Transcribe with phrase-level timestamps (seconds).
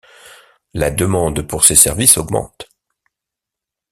[0.73, 2.67] La demande pour ses services augmente.